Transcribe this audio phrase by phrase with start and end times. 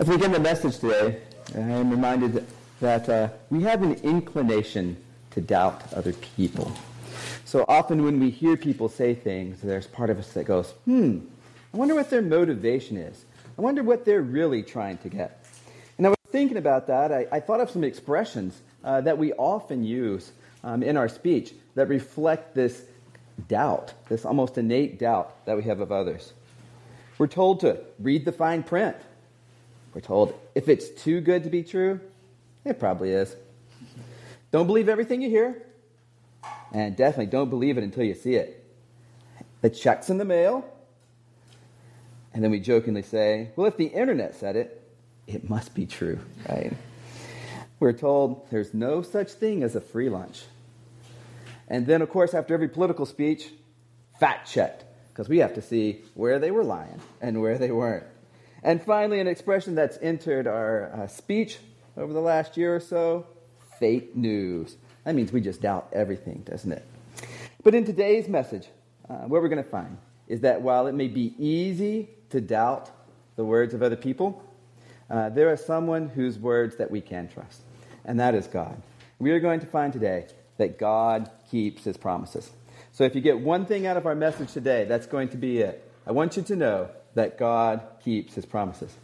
[0.00, 1.20] As we begin the message today,
[1.56, 2.46] I am reminded
[2.80, 4.96] that uh, we have an inclination
[5.32, 6.70] to doubt other people.
[7.44, 11.18] So often when we hear people say things, there's part of us that goes, hmm,
[11.74, 13.24] I wonder what their motivation is.
[13.58, 15.44] I wonder what they're really trying to get.
[15.96, 17.10] And I was thinking about that.
[17.10, 20.30] I, I thought of some expressions uh, that we often use
[20.62, 22.82] um, in our speech that reflect this
[23.48, 26.34] doubt, this almost innate doubt that we have of others.
[27.18, 28.94] We're told to read the fine print.
[29.98, 31.98] We're told if it's too good to be true,
[32.64, 33.34] it probably is.
[34.52, 35.60] Don't believe everything you hear,
[36.72, 38.64] and definitely don't believe it until you see it.
[39.60, 40.64] The check's in the mail,
[42.32, 44.88] and then we jokingly say, well, if the internet said it,
[45.26, 46.72] it must be true, right?
[47.80, 50.44] We're told there's no such thing as a free lunch.
[51.66, 53.48] And then, of course, after every political speech,
[54.20, 58.04] fact checked, because we have to see where they were lying and where they weren't.
[58.62, 61.58] And finally, an expression that's entered our uh, speech
[61.96, 63.26] over the last year or so
[63.78, 64.76] fake news.
[65.04, 66.84] That means we just doubt everything, doesn't it?
[67.62, 68.68] But in today's message,
[69.08, 72.90] uh, what we're going to find is that while it may be easy to doubt
[73.36, 74.42] the words of other people,
[75.10, 77.62] uh, there is someone whose words that we can trust,
[78.04, 78.80] and that is God.
[79.18, 80.26] We are going to find today
[80.58, 82.50] that God keeps his promises.
[82.92, 85.58] So if you get one thing out of our message today, that's going to be
[85.58, 85.90] it.
[86.06, 88.96] I want you to know that God keeps his promises.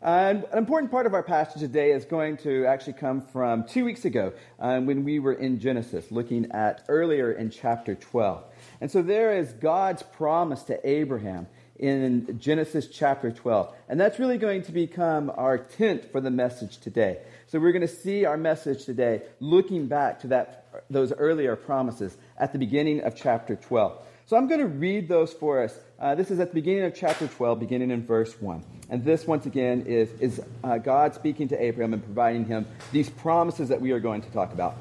[0.00, 4.04] An important part of our passage today is going to actually come from two weeks
[4.04, 8.44] ago um, when we were in Genesis, looking at earlier in chapter 12.
[8.80, 13.74] And so there is God's promise to Abraham in Genesis chapter 12.
[13.88, 17.18] And that's really going to become our tent for the message today.
[17.48, 22.16] So we're going to see our message today looking back to that, those earlier promises
[22.38, 23.98] at the beginning of chapter 12.
[24.26, 25.78] So I'm going to read those for us.
[25.98, 28.64] Uh, this is at the beginning of chapter 12, beginning in verse 1.
[28.88, 33.10] And this, once again, is, is uh, God speaking to Abraham and providing him these
[33.10, 34.76] promises that we are going to talk about.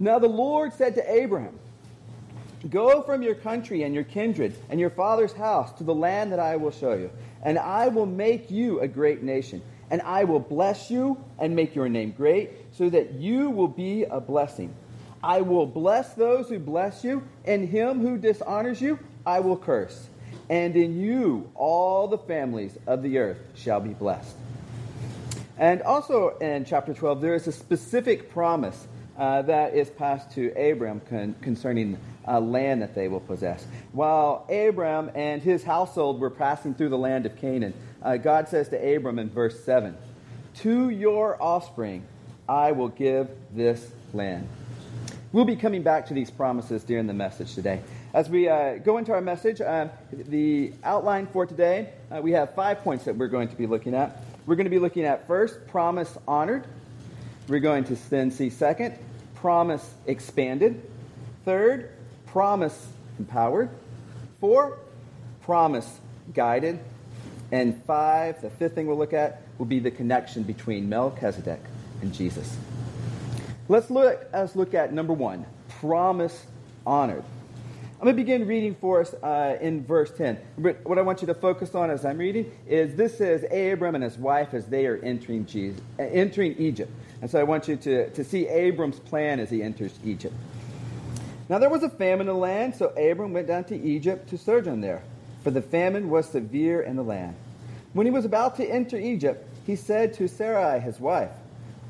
[0.00, 1.56] Now the Lord said to Abraham,
[2.70, 6.40] Go from your country and your kindred and your father's house to the land that
[6.40, 7.10] I will show you,
[7.44, 9.62] and I will make you a great nation.
[9.90, 14.04] And I will bless you and make your name great, so that you will be
[14.04, 14.74] a blessing.
[15.22, 20.08] I will bless those who bless you, and him who dishonors you, I will curse.
[20.50, 24.36] And in you all the families of the earth shall be blessed.
[25.58, 30.50] And also in chapter 12, there is a specific promise uh, that is passed to
[30.58, 33.64] Abram con- concerning uh, land that they will possess.
[33.92, 38.68] While Abram and his household were passing through the land of Canaan, uh, God says
[38.70, 39.96] to Abram in verse 7
[40.56, 42.04] To your offspring
[42.48, 44.48] I will give this land.
[45.32, 47.80] We'll be coming back to these promises during the message today.
[48.12, 52.54] As we uh, go into our message, uh, the outline for today, uh, we have
[52.54, 54.22] five points that we're going to be looking at.
[54.44, 56.66] We're going to be looking at first, promise honored.
[57.48, 58.98] We're going to then see second,
[59.34, 60.82] promise expanded.
[61.46, 61.92] Third,
[62.26, 62.88] promise
[63.18, 63.70] empowered.
[64.38, 64.80] Four,
[65.40, 65.98] promise
[66.34, 66.78] guided.
[67.50, 71.60] And five, the fifth thing we'll look at will be the connection between Melchizedek
[72.02, 72.54] and Jesus.
[73.68, 75.46] Let's look, let's look at number one
[75.80, 76.46] promise
[76.86, 77.24] honored.
[78.02, 80.36] I'm going to begin reading for us uh, in verse 10.
[80.58, 83.94] But what I want you to focus on as I'm reading is this says Abram
[83.94, 86.90] and his wife as they are entering, Jesus, entering Egypt.
[87.20, 90.34] And so I want you to, to see Abram's plan as he enters Egypt.
[91.48, 94.38] Now there was a famine in the land, so Abram went down to Egypt to
[94.38, 95.04] sojourn there,
[95.44, 97.36] for the famine was severe in the land.
[97.92, 101.30] When he was about to enter Egypt, he said to Sarai, his wife,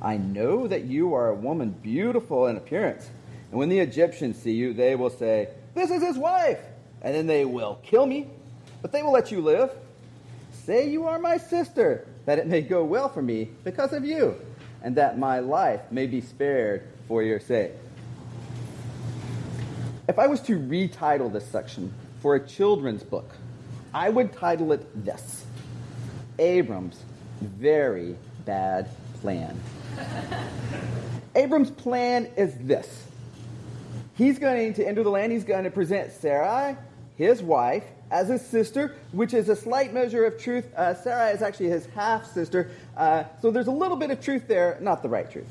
[0.03, 3.09] I know that you are a woman beautiful in appearance.
[3.51, 6.59] And when the Egyptians see you, they will say, This is his wife.
[7.03, 8.27] And then they will kill me,
[8.83, 9.71] but they will let you live.
[10.65, 14.37] Say you are my sister, that it may go well for me because of you,
[14.83, 17.73] and that my life may be spared for your sake.
[20.09, 23.31] If I was to retitle this section for a children's book,
[23.95, 25.45] I would title it this
[26.39, 27.03] Abram's
[27.41, 28.89] Very Bad
[29.21, 29.61] Plan.
[31.35, 33.05] Abram's plan is this
[34.15, 36.77] He's going to enter the land, he's going to present Sarai,
[37.17, 40.67] his wife, as his sister, which is a slight measure of truth.
[40.77, 44.47] Uh, Sarai is actually his half sister, uh, so there's a little bit of truth
[44.47, 45.47] there, not the right truth.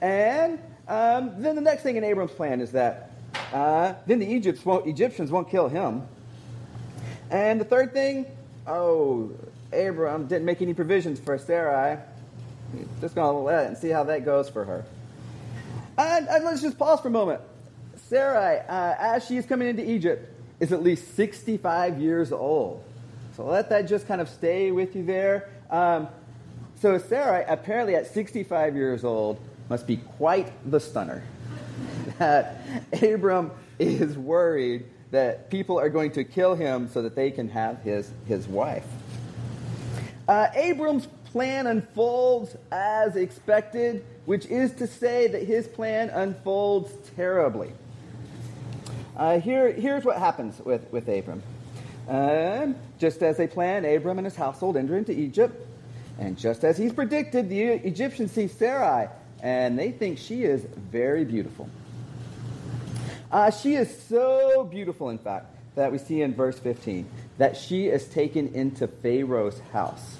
[0.00, 0.58] And
[0.88, 3.12] um, then the next thing in Abram's plan is that
[3.52, 6.02] uh, then the Egypts won't, Egyptians won't kill him.
[7.30, 8.26] And the third thing,
[8.66, 9.30] oh,
[9.72, 11.98] Abram didn't make any provisions for Sarai.
[13.00, 14.84] Just to let it and see how that goes for her.
[15.96, 17.40] And, and let's just pause for a moment.
[18.08, 22.82] Sarai, uh, as she's coming into Egypt, is at least 65 years old.
[23.36, 25.48] So let that just kind of stay with you there.
[25.70, 26.08] Um,
[26.80, 31.22] so Sarai, apparently at 65 years old, must be quite the stunner.
[32.18, 32.56] That
[33.00, 37.80] Abram is worried that people are going to kill him so that they can have
[37.82, 38.84] his, his wife.
[40.26, 47.72] Uh, Abram's plan unfolds as expected, which is to say that his plan unfolds terribly.
[49.16, 51.42] Uh, here, here's what happens with, with Abram.
[52.08, 55.66] Uh, just as they plan, Abram and his household enter into Egypt.
[56.18, 59.08] And just as he's predicted, the Egyptians see Sarai,
[59.42, 61.68] and they think she is very beautiful.
[63.30, 67.86] Uh, she is so beautiful, in fact, that we see in verse 15 that she
[67.86, 70.16] is taken into Pharaoh's house.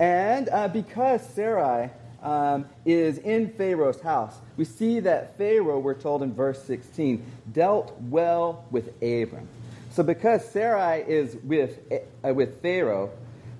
[0.00, 1.90] And uh, because Sarai
[2.22, 7.96] um, is in Pharaoh's house, we see that Pharaoh, we're told in verse 16, dealt
[8.02, 9.48] well with Abram.
[9.90, 11.80] So because Sarai is with,
[12.24, 13.10] uh, with Pharaoh,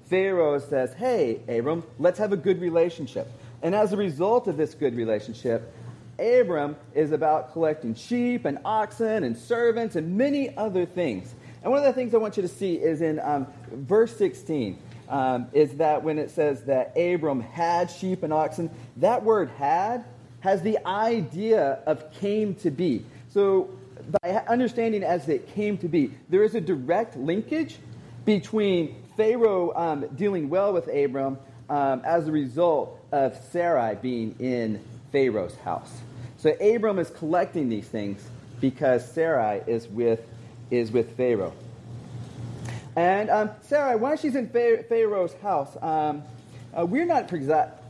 [0.07, 3.29] Pharaoh says, Hey, Abram, let's have a good relationship.
[3.63, 5.73] And as a result of this good relationship,
[6.19, 11.35] Abram is about collecting sheep and oxen and servants and many other things.
[11.63, 14.79] And one of the things I want you to see is in um, verse 16
[15.09, 20.05] um, is that when it says that Abram had sheep and oxen, that word had
[20.41, 23.05] has the idea of came to be.
[23.31, 23.71] So
[24.23, 27.77] by understanding as it came to be, there is a direct linkage
[28.25, 31.39] between Pharaoh um, dealing well with Abram
[31.69, 35.91] um, as a result of Sarai being in Pharaoh's house.
[36.39, 38.25] So Abram is collecting these things
[38.61, 40.21] because Sarai is with,
[40.71, 41.53] is with Pharaoh.
[42.99, 46.25] And um, Sarai, while she's in Pharaoh's house, um,
[46.77, 47.29] uh, we're not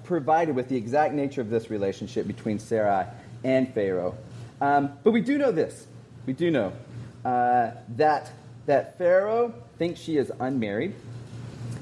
[0.05, 3.07] provided with the exact nature of this relationship between Sarai
[3.43, 4.19] and Pharaoh.
[4.61, 5.87] Um, but we do know this.
[6.27, 6.75] We do know
[7.25, 8.31] uh, that,
[8.67, 10.95] that Pharaoh thinks she is unmarried.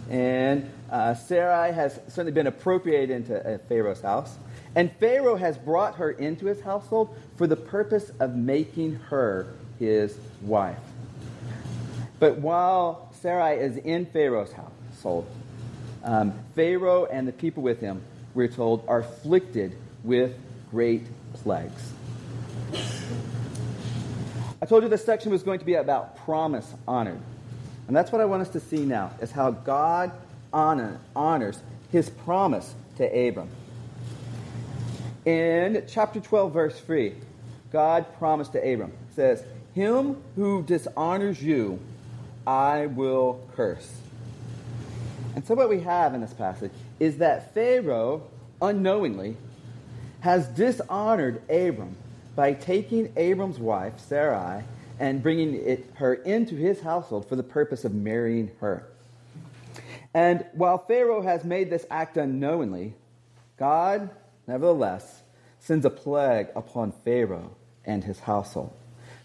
[0.08, 4.36] And uh, Sarai has certainly been appropriated into uh, Pharaoh's house.
[4.76, 9.48] And Pharaoh has brought her into his household for the purpose of making her
[9.80, 10.78] his wife.
[12.20, 15.26] But while Sarai is in Pharaoh's household,
[16.04, 18.00] um, Pharaoh and the people with him,
[18.36, 20.38] we're told, are afflicted with
[20.70, 21.02] great
[21.34, 21.92] plagues.
[24.62, 27.18] I told you this section was going to be about promise honored.
[27.88, 30.12] And that's what I want us to see now, is how God
[30.52, 33.48] honor, honors his promise to Abram.
[35.24, 37.12] In chapter 12, verse 3,
[37.72, 39.42] God promised to Abram, says,
[39.74, 41.80] Him who dishonors you,
[42.46, 44.00] I will curse.
[45.34, 48.22] And so what we have in this passage is that Pharaoh,
[48.62, 49.36] unknowingly,
[50.20, 51.96] has dishonored Abram
[52.34, 54.64] by taking Abram's wife, Sarai,
[54.98, 58.86] and bringing it, her into his household for the purpose of marrying her.
[60.14, 62.94] And while Pharaoh has made this act unknowingly,
[63.58, 64.08] God,
[64.46, 65.22] nevertheless,
[65.60, 67.54] sends a plague upon Pharaoh
[67.84, 68.72] and his household.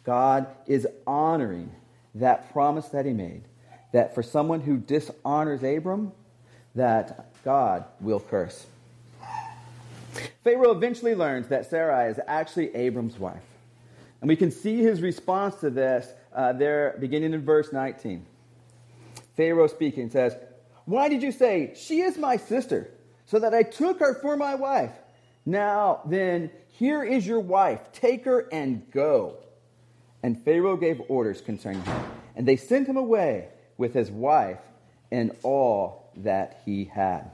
[0.03, 1.71] God is honoring
[2.15, 3.43] that promise that he made,
[3.93, 6.11] that for someone who dishonors Abram,
[6.75, 8.65] that God will curse.
[10.43, 13.43] Pharaoh eventually learns that Sarai is actually Abram's wife.
[14.21, 18.25] And we can see his response to this uh, there, beginning in verse 19.
[19.35, 20.35] Pharaoh speaking says,
[20.85, 22.91] Why did you say, She is my sister,
[23.25, 24.91] so that I took her for my wife?
[25.45, 27.91] Now then, here is your wife.
[27.93, 29.37] Take her and go.
[30.23, 32.03] And Pharaoh gave orders concerning him.
[32.35, 34.59] And they sent him away with his wife
[35.11, 37.31] and all that he had.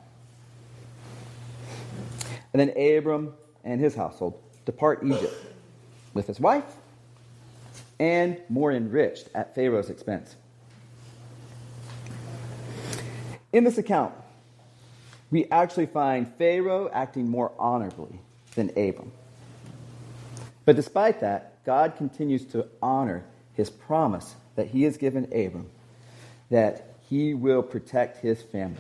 [2.53, 5.35] And then Abram and his household depart Egypt
[6.13, 6.65] with his wife
[7.99, 10.35] and more enriched at Pharaoh's expense.
[13.51, 14.13] In this account,
[15.31, 18.19] we actually find Pharaoh acting more honorably
[18.55, 19.11] than Abram.
[20.65, 25.69] But despite that, God continues to honor his promise that he has given Abram
[26.49, 28.77] that he will protect his family.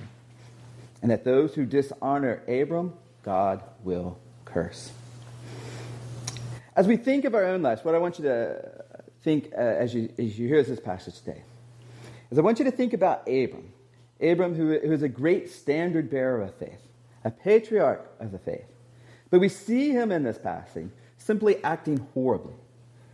[1.01, 4.89] And that those who dishonor Abram, God will curse.
[6.77, 8.85] As we think of our own lives, what I want you to
[9.21, 11.41] think uh, as, you, as you hear this passage today
[12.31, 13.73] is I want you to think about Abram.
[14.21, 16.87] Abram, who, who is a great standard bearer of faith,
[17.25, 18.65] a patriarch of the faith.
[19.29, 22.53] But we see him in this passage simply acting horribly.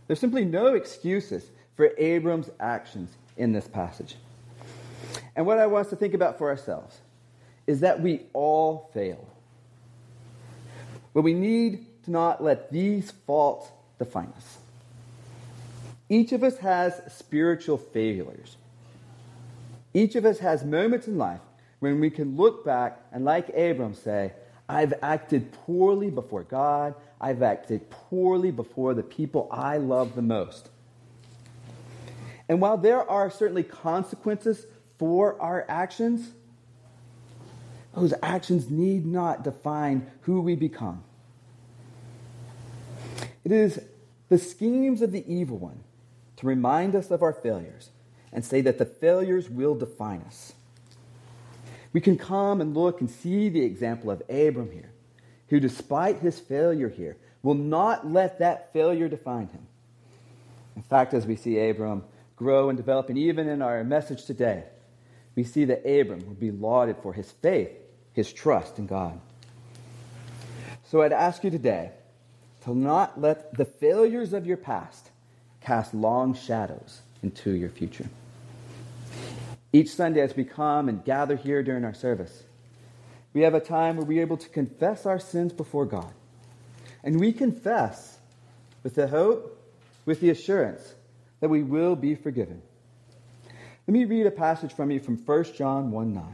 [0.06, 1.44] There's simply no excuses
[1.76, 4.16] for Abram's actions in this passage.
[5.36, 6.98] And what I want us to think about for ourselves
[7.66, 9.26] is that we all fail.
[11.12, 13.68] But we need to not let these faults
[13.98, 14.58] define us.
[16.08, 18.56] Each of us has spiritual failures.
[19.94, 21.40] Each of us has moments in life
[21.80, 24.32] when we can look back and, like Abram, say,
[24.68, 26.94] I've acted poorly before God.
[27.24, 30.68] I've acted poorly before the people I love the most.
[32.50, 34.66] And while there are certainly consequences
[34.98, 36.32] for our actions,
[37.94, 41.02] those actions need not define who we become.
[43.42, 43.80] It is
[44.28, 45.82] the schemes of the evil one
[46.36, 47.88] to remind us of our failures
[48.34, 50.52] and say that the failures will define us.
[51.94, 54.90] We can come and look and see the example of Abram here,
[55.54, 59.64] who, despite his failure here, will not let that failure define him.
[60.74, 62.02] In fact, as we see Abram
[62.34, 64.64] grow and develop, and even in our message today,
[65.36, 67.70] we see that Abram will be lauded for his faith,
[68.14, 69.20] his trust in God.
[70.86, 71.92] So I'd ask you today
[72.64, 75.10] to not let the failures of your past
[75.60, 78.08] cast long shadows into your future.
[79.72, 82.42] Each Sunday, as we come and gather here during our service,
[83.34, 86.12] we have a time where we're able to confess our sins before God.
[87.02, 88.16] And we confess
[88.82, 89.60] with the hope,
[90.06, 90.94] with the assurance
[91.40, 92.62] that we will be forgiven.
[93.86, 96.24] Let me read a passage from you from 1 John 1 9.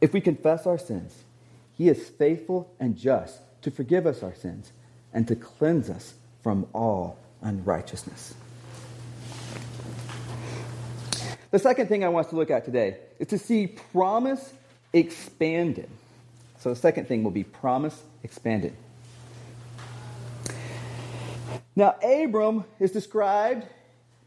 [0.00, 1.22] If we confess our sins,
[1.74, 4.72] he is faithful and just to forgive us our sins
[5.12, 8.34] and to cleanse us from all unrighteousness.
[11.50, 14.52] The second thing I want us to look at today is to see promise
[14.92, 15.88] expanded.
[16.58, 18.74] So the second thing will be promise expanded.
[21.76, 23.66] Now, Abram is described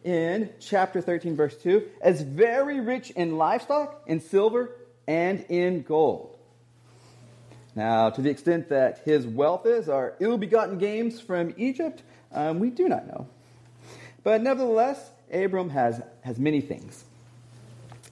[0.04, 4.72] in chapter 13, verse 2, as very rich in livestock, in silver,
[5.08, 6.38] and in gold.
[7.76, 12.60] Now, to the extent that his wealth is are ill begotten games from Egypt, um,
[12.60, 13.28] we do not know.
[14.24, 17.04] But nevertheless, Abram has, has many things.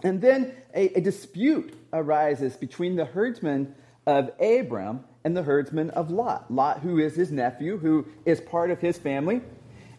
[0.03, 3.75] And then a, a dispute arises between the herdsmen
[4.06, 6.51] of Abram and the herdsman of Lot.
[6.51, 9.41] Lot, who is his nephew, who is part of his family.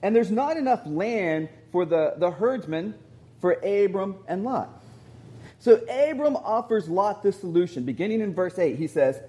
[0.02, 2.94] And there's not enough land for the, the herdsman
[3.40, 4.82] for Abram and Lot.
[5.58, 7.84] So Abram offers Lot this solution.
[7.84, 9.20] Beginning in verse 8, he says,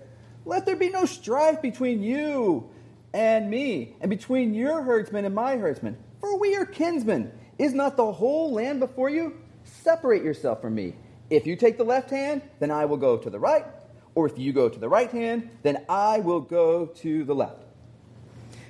[0.45, 2.69] Let there be no strife between you
[3.13, 7.31] and me, and between your herdsmen and my herdsmen, for we are kinsmen.
[7.57, 9.40] Is not the whole land before you?
[9.83, 10.93] Separate yourself from me.
[11.29, 13.65] If you take the left hand, then I will go to the right.
[14.13, 17.63] Or if you go to the right hand, then I will go to the left.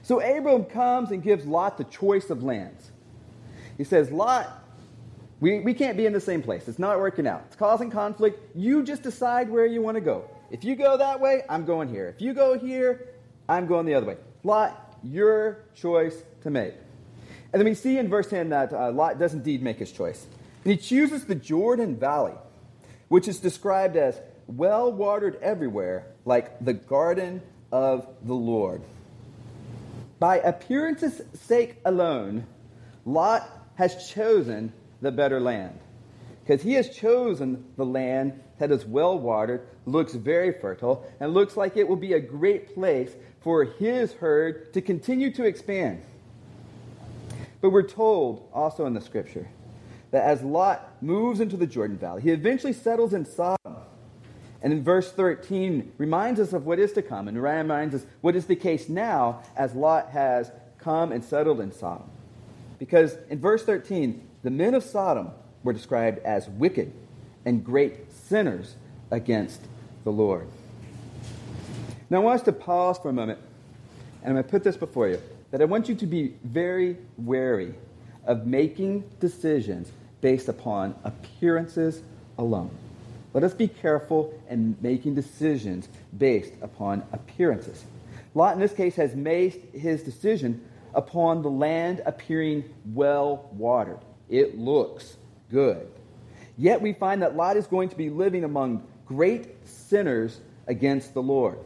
[0.03, 2.91] So Abram comes and gives Lot the choice of lands.
[3.77, 4.47] He says, Lot,
[5.39, 6.67] we, we can't be in the same place.
[6.67, 7.43] It's not working out.
[7.47, 8.39] It's causing conflict.
[8.55, 10.29] You just decide where you want to go.
[10.49, 12.07] If you go that way, I'm going here.
[12.07, 13.09] If you go here,
[13.49, 14.17] I'm going the other way.
[14.43, 16.75] Lot, your choice to make.
[17.51, 20.25] And then we see in verse 10 that uh, Lot does indeed make his choice.
[20.63, 22.35] And he chooses the Jordan Valley,
[23.07, 27.41] which is described as well watered everywhere, like the garden
[27.71, 28.81] of the Lord.
[30.19, 32.45] By appearance's sake alone,
[33.05, 35.79] Lot has chosen the better land.
[36.43, 41.57] Because he has chosen the land that is well watered, looks very fertile, and looks
[41.57, 46.03] like it will be a great place for his herd to continue to expand.
[47.61, 49.47] But we're told also in the scripture
[50.11, 53.77] that as Lot moves into the Jordan Valley, he eventually settles in Sodom.
[54.61, 58.35] And in verse 13 reminds us of what is to come and reminds us what
[58.35, 62.09] is the case now as Lot has come and settled in Sodom.
[62.77, 65.31] Because in verse 13, the men of Sodom
[65.63, 66.91] were described as wicked
[67.45, 68.75] and great sinners
[69.09, 69.61] against
[70.03, 70.47] the Lord.
[72.09, 73.39] Now, I want us to pause for a moment,
[74.21, 76.97] and I'm going to put this before you that I want you to be very
[77.17, 77.73] wary
[78.25, 79.91] of making decisions
[80.21, 82.01] based upon appearances
[82.37, 82.71] alone.
[83.33, 85.87] Let us be careful in making decisions
[86.17, 87.83] based upon appearances.
[88.33, 90.63] Lot, in this case, has made his decision
[90.93, 93.99] upon the land appearing well watered.
[94.29, 95.17] It looks
[95.49, 95.87] good.
[96.57, 101.21] Yet we find that Lot is going to be living among great sinners against the
[101.21, 101.57] Lord.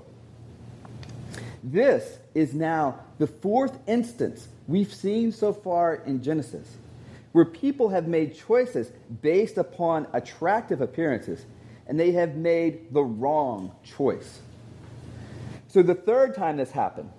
[1.64, 6.78] This is now the fourth instance we've seen so far in Genesis
[7.36, 8.90] where people have made choices
[9.22, 11.46] based upon attractive appearances,
[11.86, 14.40] and they have made the wrong choice.
[15.68, 17.12] So the third time this happened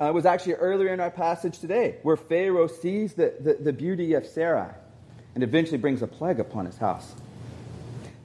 [0.00, 4.14] uh, was actually earlier in our passage today, where Pharaoh sees the, the, the beauty
[4.14, 4.72] of Sarai
[5.36, 7.14] and eventually brings a plague upon his house.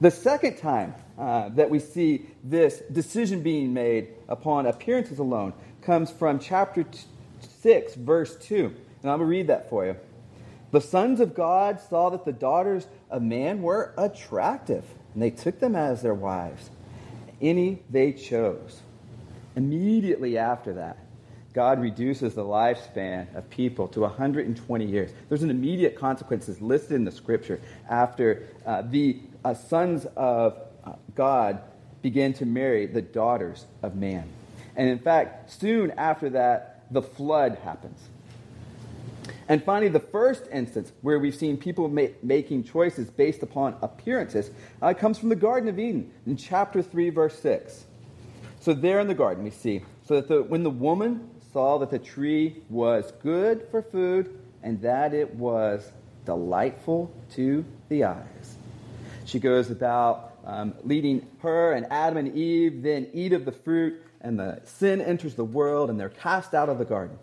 [0.00, 5.52] The second time uh, that we see this decision being made upon appearances alone
[5.82, 6.98] comes from chapter t-
[7.60, 8.64] 6, verse 2.
[8.64, 9.94] And I'm going to read that for you.
[10.70, 14.84] The sons of God saw that the daughters of man were attractive.
[15.14, 16.70] and they took them as their wives,
[17.40, 18.82] any they chose.
[19.56, 20.98] Immediately after that,
[21.54, 25.10] God reduces the lifespan of people to 120 years.
[25.28, 30.92] There's an immediate consequences listed in the scripture after uh, the uh, sons of uh,
[31.14, 31.60] God
[32.02, 34.28] began to marry the daughters of man.
[34.76, 37.98] And in fact, soon after that, the flood happens.
[39.48, 44.50] And finally, the first instance where we've seen people ma- making choices based upon appearances
[44.82, 47.86] uh, comes from the Garden of Eden in chapter 3, verse 6.
[48.60, 51.90] So, there in the garden, we see so that the, when the woman saw that
[51.90, 55.90] the tree was good for food and that it was
[56.26, 58.56] delightful to the eyes,
[59.24, 64.02] she goes about um, leading her and Adam and Eve, then eat of the fruit,
[64.20, 67.18] and the sin enters the world, and they're cast out of the garden.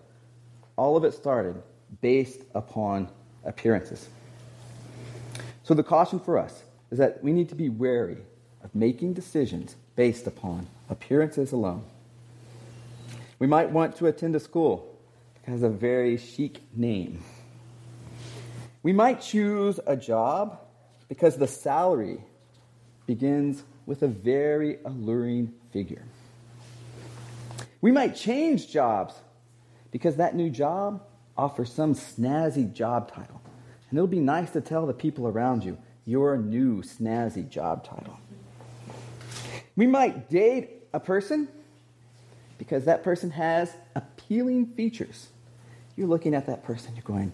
[0.75, 1.61] All of it started
[2.01, 3.09] based upon
[3.43, 4.09] appearances.
[5.63, 8.17] So, the caution for us is that we need to be wary
[8.63, 11.83] of making decisions based upon appearances alone.
[13.39, 14.97] We might want to attend a school
[15.43, 17.23] that has a very chic name.
[18.83, 20.59] We might choose a job
[21.09, 22.19] because the salary
[23.07, 26.03] begins with a very alluring figure.
[27.81, 29.13] We might change jobs
[29.91, 31.01] because that new job
[31.37, 33.41] offers some snazzy job title.
[33.89, 38.19] And it'll be nice to tell the people around you your new snazzy job title.
[39.75, 41.47] We might date a person
[42.57, 45.27] because that person has appealing features.
[45.95, 47.31] You're looking at that person, you're going,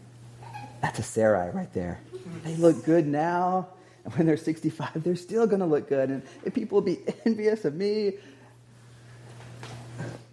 [0.82, 2.00] that's a Sarai right there.
[2.44, 3.68] They look good now,
[4.04, 7.00] and when they're 65, they're still going to look good, and, and people will be
[7.26, 8.14] envious of me.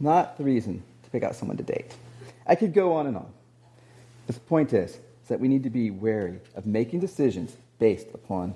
[0.01, 1.95] Not the reason to pick out someone to date.
[2.47, 3.33] I could go on and on.
[4.29, 8.55] The point is, is that we need to be wary of making decisions based upon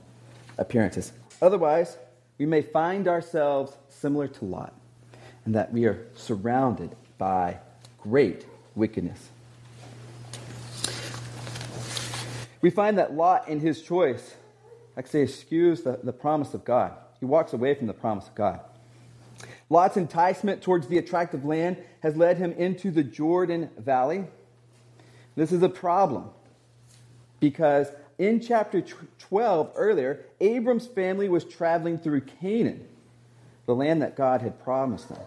[0.59, 1.13] appearances.
[1.41, 1.97] Otherwise,
[2.39, 4.75] we may find ourselves similar to Lot,
[5.45, 7.59] and that we are surrounded by
[8.03, 9.31] great wickedness.
[12.61, 14.35] We find that Lot, in his choice,
[15.07, 16.93] say, eschews the, the promise of God.
[17.19, 18.61] He walks away from the promise of God.
[19.71, 24.27] Lot's enticement towards the attractive land has led him into the Jordan Valley.
[25.35, 26.31] This is a problem
[27.41, 28.85] because in chapter
[29.19, 32.87] 12 earlier, Abram's family was traveling through Canaan,
[33.67, 35.19] the land that God had promised them.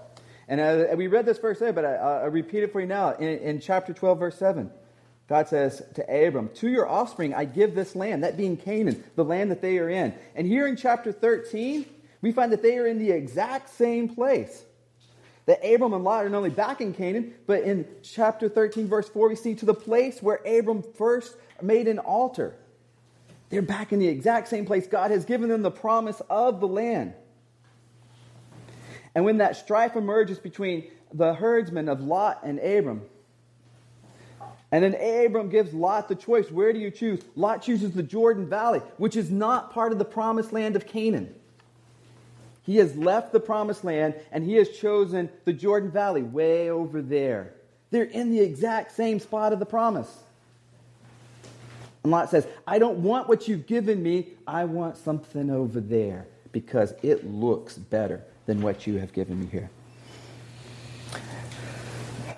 [0.48, 3.14] And uh, we read this verse there, but I, repeat it for you now.
[3.16, 4.70] In, in chapter 12, verse 7,
[5.28, 9.26] God says to Abram, To your offspring I give this land, that being Canaan, the
[9.26, 10.14] land that they are in.
[10.36, 11.86] And here in chapter 13,
[12.22, 14.64] we find that they are in the exact same place.
[15.46, 19.08] That Abram and Lot are not only back in Canaan, but in chapter 13, verse
[19.10, 22.56] 4, we see to the place where Abram first made an altar.
[23.50, 24.88] They're back in the exact same place.
[24.88, 27.14] God has given them the promise of the land.
[29.14, 33.04] And when that strife emerges between the herdsmen of Lot and Abram,
[34.72, 37.22] and then Abram gives Lot the choice where do you choose?
[37.36, 41.34] Lot chooses the Jordan Valley, which is not part of the promised land of Canaan.
[42.66, 47.02] He has left the promised land and he has chosen the Jordan Valley way over
[47.02, 47.54] there.
[47.92, 50.12] They're in the exact same spot of the promise.
[52.04, 54.30] And Lot says, I don't want what you've given me.
[54.48, 59.48] I want something over there because it looks better than what you have given me
[59.48, 59.70] here.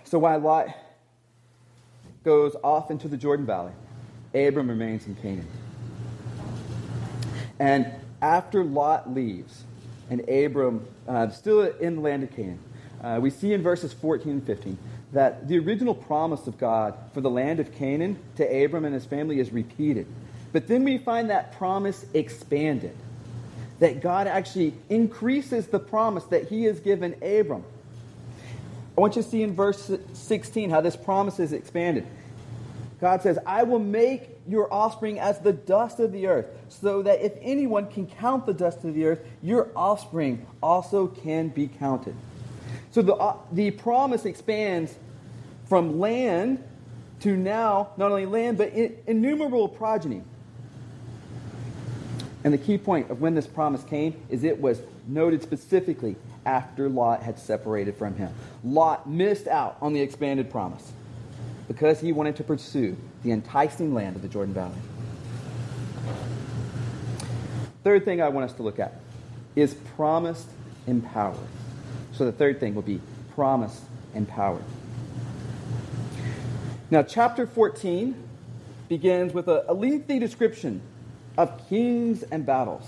[0.04, 0.70] So while Lot
[2.24, 3.74] goes off into the Jordan Valley,
[4.34, 5.48] Abram remains in Canaan.
[7.60, 9.64] And after Lot leaves,
[10.10, 12.60] and Abram, uh, still in the land of Canaan.
[13.04, 14.78] Uh, we see in verses 14 and 15
[15.14, 19.06] that the original promise of God for the land of Canaan to Abram and his
[19.06, 20.08] family is repeated.
[20.52, 22.96] But then we find that promise expanded.
[23.80, 27.64] That God actually increases the promise that he has given Abram.
[28.98, 32.08] I want you to see in verse 16 how this promise is expanded.
[33.00, 37.22] God says, I will make your offspring as the dust of the earth, so that
[37.22, 42.16] if anyone can count the dust of the earth, your offspring also can be counted.
[42.92, 44.96] So the, uh, the promise expands
[45.66, 46.64] from land
[47.20, 50.24] to now not only land, but innumerable progeny.
[52.44, 56.88] And the key point of when this promise came is it was noted specifically after
[56.88, 58.34] Lot had separated from him.
[58.64, 60.92] Lot missed out on the expanded promise
[61.68, 64.78] because he wanted to pursue the enticing land of the Jordan Valley.
[67.84, 69.00] Third thing I want us to look at
[69.56, 70.48] is promised
[70.88, 71.38] empowered.
[72.14, 73.02] So the third thing will be
[73.36, 74.64] promised empowered.
[76.90, 78.16] Now, chapter 14
[78.88, 80.82] begins with a, a lengthy description
[81.38, 82.84] of kings and battles.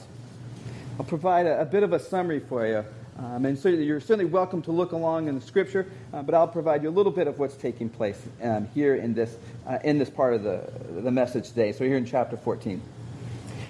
[0.97, 2.85] I'll provide a, a bit of a summary for you.
[3.19, 6.47] Um, and so you're certainly welcome to look along in the scripture, uh, but I'll
[6.47, 9.35] provide you a little bit of what's taking place um, here in this,
[9.67, 11.73] uh, in this part of the, the message today.
[11.73, 12.81] So here in chapter 14.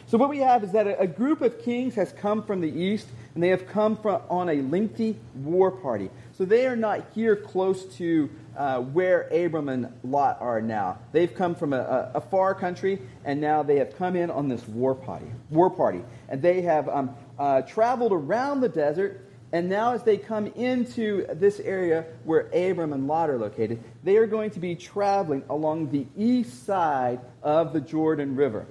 [0.07, 2.69] So what we have is that a, a group of kings has come from the
[2.69, 6.11] east, and they have come from, on a lengthy war party.
[6.37, 10.99] So they are not here close to uh, where Abram and Lot are now.
[11.11, 14.67] They've come from a, a, far country, and now they have come in on this
[14.67, 15.25] war party.
[15.49, 20.17] War party, and they have um, uh, traveled around the desert and now, as they
[20.17, 24.75] come into this area where Abram and Lot are located, they are going to be
[24.75, 28.67] traveling along the east side of the Jordan River.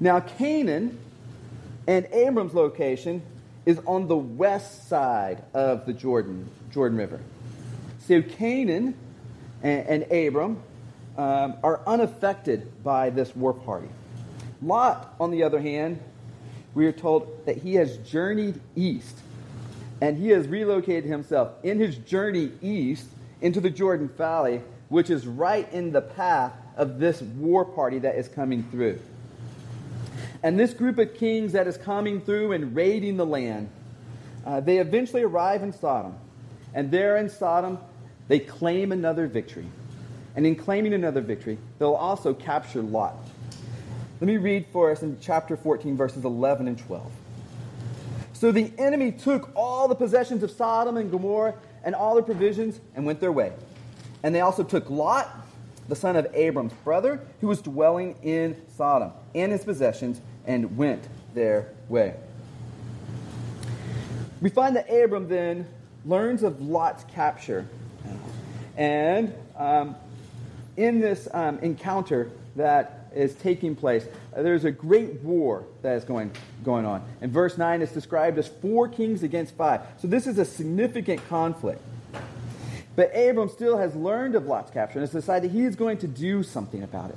[0.00, 0.98] Now, Canaan
[1.86, 3.20] and Abram's location
[3.66, 7.20] is on the west side of the Jordan, Jordan River.
[8.06, 8.94] So, Canaan
[9.62, 10.62] and, and Abram
[11.18, 13.88] um, are unaffected by this war party.
[14.62, 16.00] Lot, on the other hand,
[16.74, 19.18] we are told that he has journeyed east
[20.00, 23.06] and he has relocated himself in his journey east
[23.40, 28.16] into the Jordan Valley, which is right in the path of this war party that
[28.16, 28.98] is coming through.
[30.42, 33.70] And this group of kings that is coming through and raiding the land,
[34.44, 36.14] uh, they eventually arrive in Sodom.
[36.74, 37.78] And there in Sodom,
[38.28, 39.66] they claim another victory.
[40.36, 43.16] And in claiming another victory, they'll also capture Lot.
[44.20, 47.10] Let me read for us in chapter 14, verses 11 and 12.
[48.36, 52.78] So the enemy took all the possessions of Sodom and Gomorrah and all their provisions
[52.94, 53.54] and went their way.
[54.22, 55.26] And they also took Lot,
[55.88, 61.08] the son of Abram's brother, who was dwelling in Sodom, and his possessions, and went
[61.32, 62.14] their way.
[64.42, 65.66] We find that Abram then
[66.04, 67.66] learns of Lot's capture.
[68.76, 69.96] And um,
[70.76, 74.06] in this um, encounter that is taking place.
[74.34, 76.30] Uh, there's a great war that is going,
[76.64, 77.02] going on.
[77.20, 79.80] In verse 9, it's described as four kings against five.
[79.98, 81.80] So this is a significant conflict.
[82.94, 86.08] But Abram still has learned of Lot's capture and has decided he is going to
[86.08, 87.16] do something about it.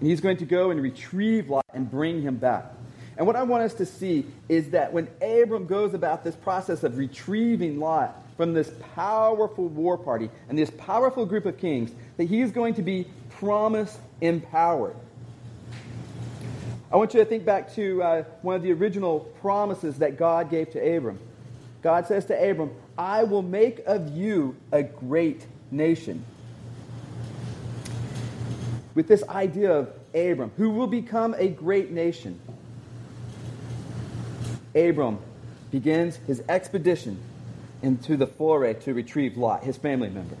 [0.00, 2.72] And he's going to go and retrieve Lot and bring him back.
[3.18, 6.84] And what I want us to see is that when Abram goes about this process
[6.84, 12.24] of retrieving Lot from this powerful war party and this powerful group of kings, that
[12.24, 14.94] he is going to be promise empowered.
[16.90, 20.50] I want you to think back to uh, one of the original promises that God
[20.50, 21.18] gave to Abram.
[21.82, 26.24] God says to Abram, I will make of you a great nation.
[28.94, 32.40] With this idea of Abram, who will become a great nation,
[34.74, 35.18] Abram
[35.70, 37.18] begins his expedition
[37.82, 40.36] into the foray to retrieve Lot, his family member.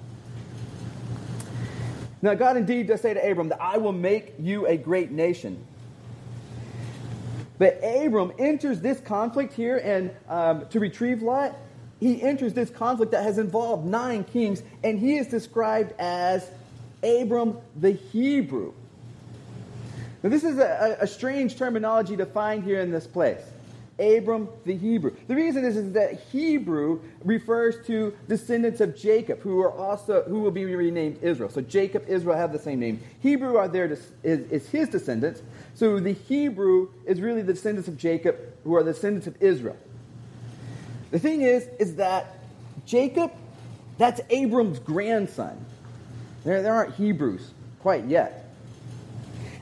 [2.22, 5.64] Now, God indeed does say to Abram that I will make you a great nation.
[7.58, 11.56] But Abram enters this conflict here and um, to retrieve Lot,
[12.00, 16.48] he enters this conflict that has involved nine kings, and he is described as
[17.02, 18.72] Abram the Hebrew.
[20.22, 23.42] Now, this is a, a strange terminology to find here in this place.
[23.98, 25.14] Abram the Hebrew.
[25.26, 30.40] The reason is, is that Hebrew refers to descendants of Jacob, who are also who
[30.40, 31.50] will be renamed Israel.
[31.50, 33.00] So Jacob, Israel have the same name.
[33.20, 35.42] Hebrew are there is, is his descendants.
[35.78, 39.76] So the Hebrew is really the descendants of Jacob, who are the descendants of Israel.
[41.12, 42.40] The thing is, is that
[42.84, 43.30] Jacob,
[43.96, 45.64] that's Abram's grandson.
[46.42, 48.50] There, there aren't Hebrews quite yet.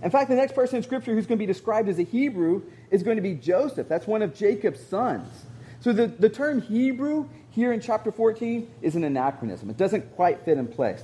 [0.03, 2.63] In fact, the next person in Scripture who's going to be described as a Hebrew
[2.91, 3.87] is going to be Joseph.
[3.87, 5.45] That's one of Jacob's sons.
[5.81, 9.69] So the, the term Hebrew here in chapter 14 is an anachronism.
[9.69, 11.03] It doesn't quite fit in place.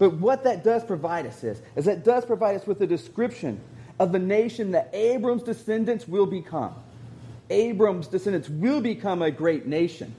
[0.00, 3.60] But what that does provide us is, is that does provide us with a description
[3.98, 6.74] of the nation that Abram's descendants will become.
[7.50, 10.14] Abram's descendants will become a great nation.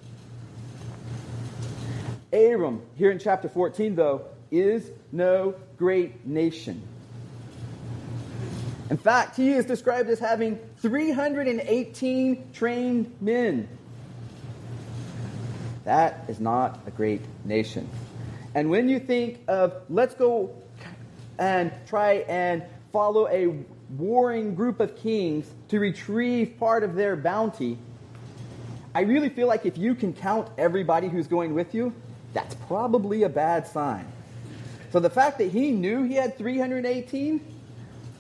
[2.33, 6.81] Abram, here in chapter 14, though, is no great nation.
[8.89, 13.67] In fact, he is described as having 318 trained men.
[15.85, 17.87] That is not a great nation.
[18.55, 20.55] And when you think of let's go
[21.37, 23.53] and try and follow a
[23.97, 27.77] warring group of kings to retrieve part of their bounty,
[28.93, 31.93] I really feel like if you can count everybody who's going with you,
[32.33, 34.05] that's probably a bad sign.
[34.91, 37.41] So the fact that he knew he had 318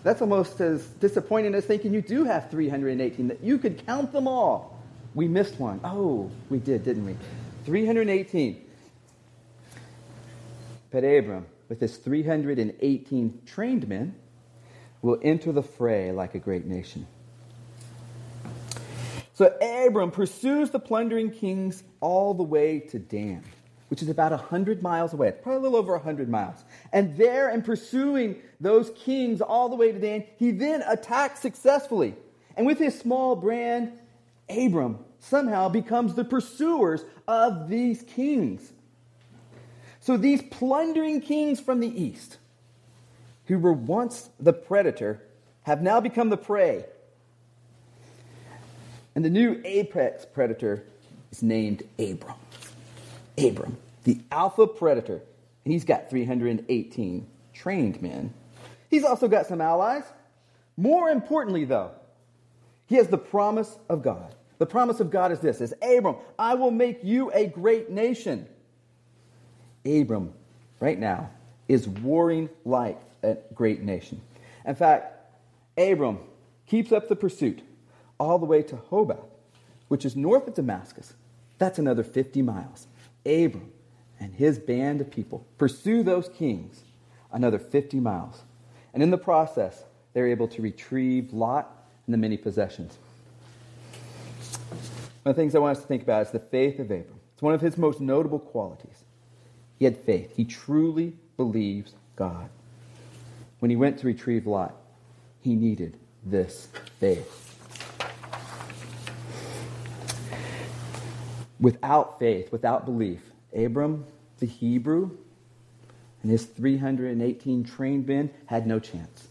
[0.03, 4.27] that's almost as disappointing as thinking you do have 318, that you could count them
[4.27, 4.79] all.
[5.13, 5.81] We missed one.
[5.83, 7.15] Oh, we did, didn't we?
[7.65, 8.65] 318.
[10.91, 14.15] But Abram, with his 318 trained men,
[15.01, 17.07] will enter the fray like a great nation.
[19.33, 23.43] So Abram pursues the plundering kings all the way to Dan,
[23.87, 25.31] which is about 100 miles away.
[25.31, 26.57] Probably a little over 100 miles.
[26.91, 32.15] And there, in pursuing those kings all the way to Dan, he then attacks successfully.
[32.57, 33.93] And with his small brand,
[34.49, 38.73] Abram somehow becomes the pursuers of these kings.
[40.01, 42.37] So these plundering kings from the east,
[43.49, 45.19] who were once the predator,
[45.63, 46.85] have now become the prey.
[49.15, 50.83] And the new apex predator
[51.31, 52.37] is named Abram.
[53.39, 55.23] Abram, the alpha predator.
[55.65, 58.35] And he's got 318 trained men.
[58.91, 60.03] He's also got some allies.
[60.77, 61.91] More importantly, though,
[62.85, 64.35] he has the promise of God.
[64.59, 68.47] The promise of God is this is Abram, I will make you a great nation.
[69.85, 70.33] Abram,
[70.79, 71.31] right now,
[71.67, 74.21] is warring like a great nation.
[74.65, 75.15] In fact,
[75.77, 76.19] Abram
[76.67, 77.61] keeps up the pursuit
[78.19, 79.23] all the way to Hobah,
[79.87, 81.13] which is north of Damascus.
[81.57, 82.87] That's another 50 miles.
[83.25, 83.71] Abram
[84.19, 86.83] and his band of people pursue those kings
[87.31, 88.41] another 50 miles.
[88.93, 91.71] And in the process, they're able to retrieve Lot
[92.05, 92.97] and the many possessions.
[95.23, 97.19] One of the things I want us to think about is the faith of Abram.
[97.33, 99.03] It's one of his most notable qualities.
[99.77, 100.35] He had faith.
[100.35, 102.49] He truly believes God.
[103.59, 104.75] When he went to retrieve Lot,
[105.41, 106.69] he needed this
[106.99, 107.45] faith.
[111.59, 113.21] Without faith, without belief,
[113.53, 114.05] Abram,
[114.39, 115.11] the Hebrew,
[116.21, 119.27] and his 318 trained men had no chance.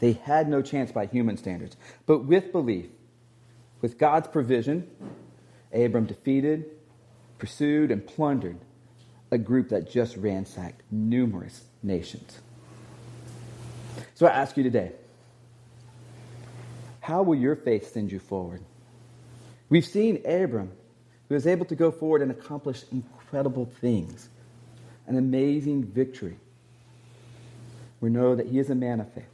[0.00, 1.76] They had no chance by human standards.
[2.06, 2.86] But with belief,
[3.80, 4.88] with God's provision,
[5.72, 6.66] Abram defeated,
[7.38, 8.58] pursued, and plundered
[9.30, 12.40] a group that just ransacked numerous nations.
[14.14, 14.92] So I ask you today
[17.00, 18.62] how will your faith send you forward?
[19.68, 20.72] We've seen Abram,
[21.28, 24.28] who was able to go forward and accomplish incredible things,
[25.06, 26.36] an amazing victory.
[28.00, 29.24] We know that he is a man of faith.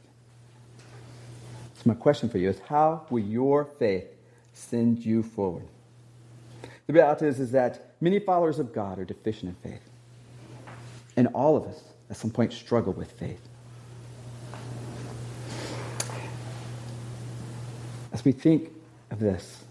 [1.75, 4.07] So, my question for you is how will your faith
[4.53, 5.67] send you forward?
[6.87, 9.89] The reality is, is that many followers of God are deficient in faith.
[11.15, 13.41] And all of us, at some point, struggle with faith.
[18.21, 18.69] As we think
[19.09, 19.63] of this,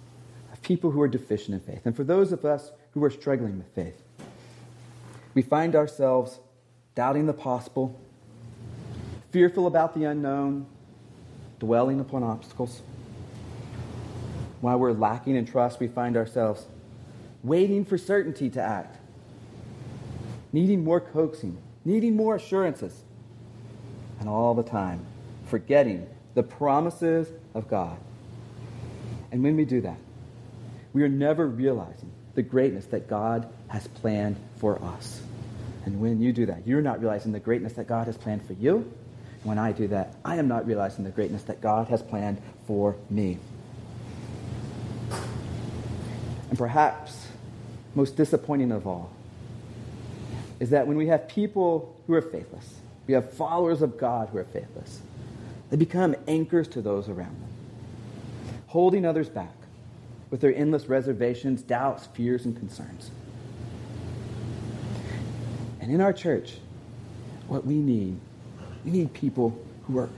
[0.53, 3.59] of people who are deficient in faith, and for those of us who are struggling
[3.59, 4.03] with faith,
[5.35, 6.41] we find ourselves
[6.97, 7.97] doubting the possible,
[9.31, 10.67] fearful about the unknown,
[11.61, 12.83] dwelling upon obstacles.
[14.63, 16.67] While we're lacking in trust, we find ourselves
[17.45, 18.99] waiting for certainty to act,
[20.53, 23.05] needing more coaxing, needing more assurances,
[24.19, 25.07] and all the time
[25.47, 27.97] forgetting the promises of God.
[29.33, 29.99] And when we do that,
[30.93, 35.23] we are never realizing the greatness that God has planned for us.
[35.85, 38.53] And when you do that, you're not realizing the greatness that God has planned for
[38.55, 38.93] you.
[39.43, 42.97] When I do that, I am not realizing the greatness that God has planned for
[43.09, 43.39] me.
[46.51, 47.29] And perhaps
[47.95, 49.11] most disappointing of all
[50.59, 54.39] is that when we have people who are faithless, we have followers of God who
[54.39, 55.01] are faithless,
[55.71, 57.50] they become anchors to those around them
[58.71, 59.53] holding others back
[60.31, 63.11] with their endless reservations, doubts, fears, and concerns.
[65.81, 66.59] And in our church,
[67.49, 68.17] what we need,
[68.85, 70.09] we need people who are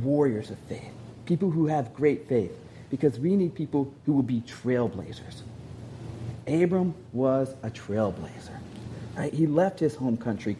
[0.00, 0.90] warriors of faith,
[1.26, 5.42] people who have great faith, because we need people who will be trailblazers.
[6.46, 8.58] Abram was a trailblazer.
[9.18, 9.34] Right?
[9.34, 10.56] He left his home country,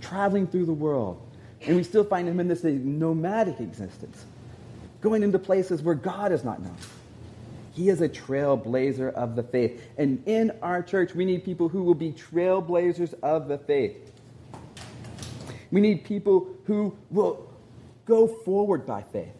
[0.00, 1.20] traveling through the world,
[1.62, 4.24] and we still find him in this nomadic existence
[5.00, 6.76] going into places where God is not known.
[7.72, 9.82] He is a trailblazer of the faith.
[9.98, 14.12] And in our church, we need people who will be trailblazers of the faith.
[15.70, 17.46] We need people who will
[18.06, 19.34] go forward by faith,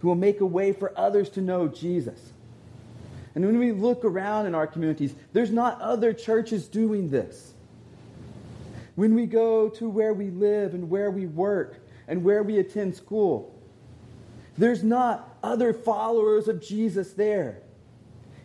[0.00, 2.32] who will make a way for others to know Jesus.
[3.34, 7.54] And when we look around in our communities, there's not other churches doing this.
[8.94, 12.94] When we go to where we live and where we work and where we attend
[12.94, 13.53] school,
[14.56, 17.58] there's not other followers of Jesus there.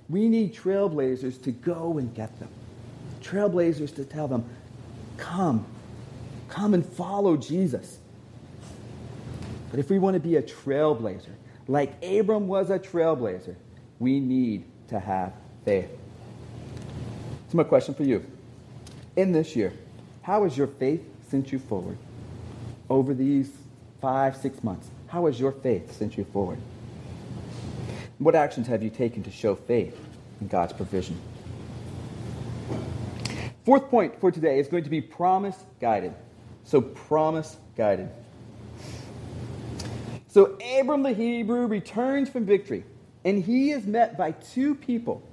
[0.10, 2.50] We need trailblazers to go and get them.
[3.22, 4.44] Trailblazers to tell them,
[5.18, 5.66] come,
[6.48, 8.00] come and follow Jesus.
[9.70, 11.34] But if we want to be a trailblazer,
[11.68, 13.56] like Abram was a trailblazer,
[14.00, 15.90] we need to have faith.
[17.50, 18.26] So, my question for you
[19.16, 19.74] in this year,
[20.24, 21.98] how has your faith sent you forward
[22.90, 23.52] over these
[24.02, 24.90] five, six months?
[25.10, 26.60] How has your faith sent you forward?
[28.20, 29.98] What actions have you taken to show faith
[30.40, 31.20] in God's provision?
[33.66, 36.14] Fourth point for today is going to be promise guided.
[36.64, 38.10] So, promise guided.
[40.28, 42.84] So, Abram the Hebrew returns from victory,
[43.26, 45.24] and he is met by two people.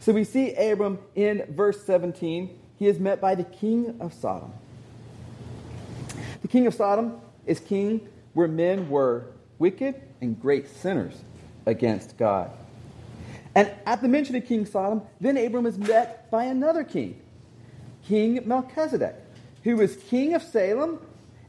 [0.00, 2.58] So, we see Abram in verse 17.
[2.76, 4.52] He is met by the king of Sodom.
[6.42, 9.26] The king of Sodom is king where men were
[9.58, 11.14] wicked and great sinners
[11.66, 12.50] against God.
[13.54, 17.20] And at the mention of King Sodom, then Abram is met by another king,
[18.06, 19.16] King Melchizedek,
[19.64, 21.00] who was king of Salem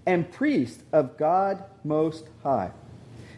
[0.05, 2.71] and priest of God Most High.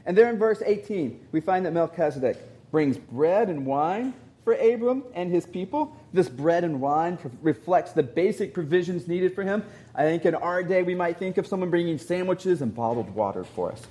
[0.06, 2.38] And there in verse 18, we find that Melchizedek
[2.72, 5.96] brings bread and wine for Abram and his people.
[6.14, 9.64] This bread and wine reflects the basic provisions needed for him.
[9.96, 13.44] I think in our day we might think of someone bringing sandwiches and bottled water
[13.44, 13.82] for us.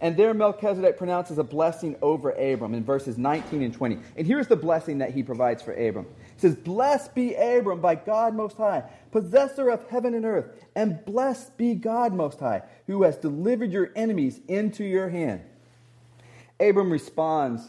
[0.00, 3.98] And there Melchizedek pronounces a blessing over Abram in verses 19 and 20.
[4.16, 6.06] And here's the blessing that he provides for Abram.
[6.34, 11.02] He says, Blessed be Abram by God Most High, possessor of heaven and earth, and
[11.06, 15.40] blessed be God Most High, who has delivered your enemies into your hand.
[16.60, 17.68] Abram responds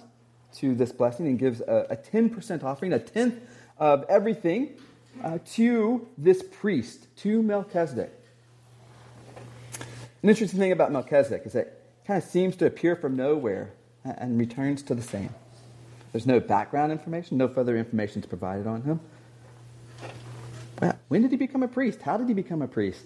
[0.55, 3.35] to this blessing and gives a, a 10% offering, a tenth
[3.79, 4.71] of everything,
[5.23, 8.11] uh, to this priest, to Melchizedek.
[10.23, 13.71] An interesting thing about Melchizedek is that it kind of seems to appear from nowhere
[14.03, 15.29] and returns to the same.
[16.11, 18.99] There's no background information, no further information is provided on him.
[20.81, 22.01] Well, when did he become a priest?
[22.01, 23.05] How did he become a priest?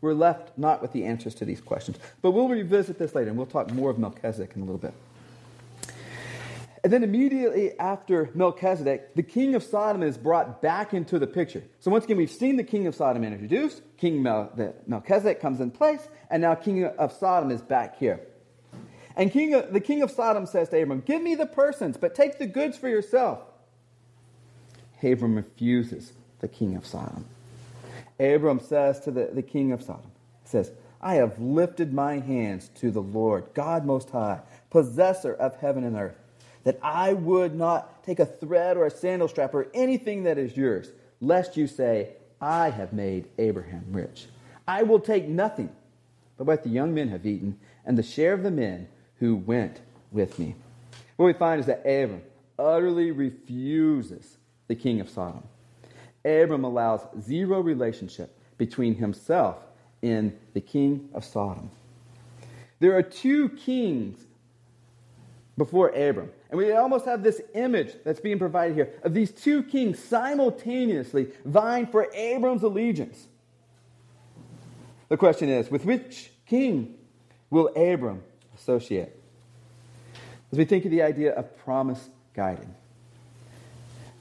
[0.00, 1.98] We're left not with the answers to these questions.
[2.22, 4.94] But we'll revisit this later, and we'll talk more of Melchizedek in a little bit.
[6.84, 11.64] And then immediately after Melchizedek, the king of Sodom is brought back into the picture.
[11.80, 13.80] So once again, we've seen the king of Sodom introduced.
[13.96, 14.52] King Mel-
[14.86, 18.20] Melchizedek comes in place, and now king of Sodom is back here.
[19.16, 22.14] And king of, the king of Sodom says to Abram, Give me the persons, but
[22.14, 23.38] take the goods for yourself.
[25.02, 27.24] Abram refuses the king of Sodom.
[28.20, 30.10] Abram says to the, the king of Sodom,
[30.44, 30.70] says,
[31.00, 35.96] I have lifted my hands to the Lord, God Most High, possessor of heaven and
[35.96, 36.16] earth
[36.64, 40.56] that I would not take a thread or a sandal strap or anything that is
[40.56, 44.26] yours, lest you say, I have made Abraham rich.
[44.66, 45.70] I will take nothing
[46.36, 49.80] but what the young men have eaten and the share of the men who went
[50.10, 50.54] with me.
[51.16, 52.22] What we find is that Abram
[52.58, 55.44] utterly refuses the king of Sodom.
[56.24, 59.58] Abram allows zero relationship between himself
[60.02, 61.70] and the king of Sodom.
[62.80, 64.24] There are two kings
[65.56, 66.30] before Abram.
[66.54, 71.26] And we almost have this image that's being provided here of these two kings simultaneously
[71.44, 73.26] vying for Abram's allegiance.
[75.08, 76.94] The question is with which king
[77.50, 78.22] will Abram
[78.54, 79.20] associate?
[80.52, 82.68] As we think of the idea of promise guided,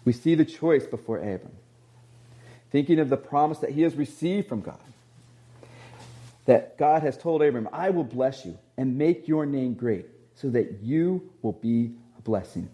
[0.03, 1.53] we see the choice before Abram.
[2.71, 4.79] Thinking of the promise that he has received from God.
[6.45, 10.49] That God has told Abram, I will bless you and make your name great so
[10.49, 11.91] that you will be
[12.23, 12.69] blessing.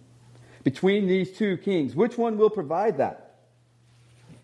[0.64, 3.30] Between these two kings, which one will provide that?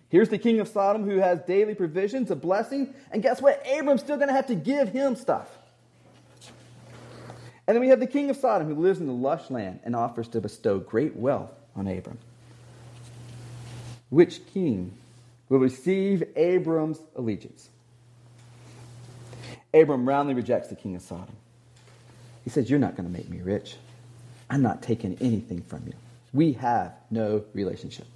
[0.09, 3.61] Here's the king of Sodom who has daily provisions, a blessing, and guess what?
[3.65, 5.49] Abram's still going to have to give him stuff.
[7.67, 9.95] And then we have the king of Sodom who lives in the lush land and
[9.95, 12.19] offers to bestow great wealth on Abram.
[14.09, 14.93] Which king
[15.49, 17.69] will receive Abram's allegiance?
[19.73, 21.35] Abram roundly rejects the king of Sodom.
[22.43, 23.75] He says, You're not going to make me rich.
[24.49, 25.93] I'm not taking anything from you.
[26.33, 28.07] We have no relationship.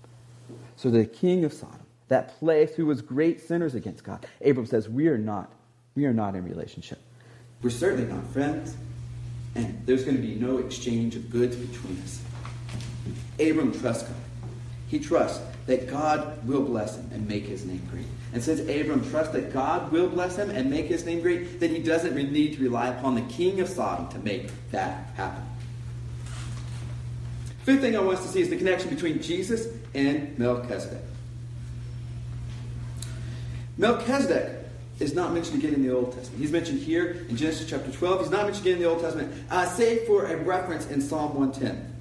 [0.76, 4.89] So the king of Sodom, that place who was great sinners against God, Abram says,
[4.89, 5.52] We are not,
[5.96, 7.00] we are not in relationship.
[7.62, 8.76] We're certainly not friends.
[9.56, 12.22] And there's going to be no exchange of goods between us.
[13.39, 14.15] Abram trusts God.
[14.88, 18.06] He trusts that God will bless him and make his name great.
[18.34, 21.70] And since Abram trusts that God will bless him and make his name great, then
[21.72, 25.44] he doesn't need to rely upon the king of Sodom to make that happen.
[27.70, 31.04] Fifth thing I want us to see is the connection between Jesus and Melchizedek.
[33.78, 34.65] Melchizedek
[35.00, 36.42] is not mentioned again in the Old Testament.
[36.42, 38.22] He's mentioned here in Genesis chapter 12.
[38.22, 41.36] He's not mentioned again in the Old Testament, uh, save for a reference in Psalm
[41.36, 41.94] 110.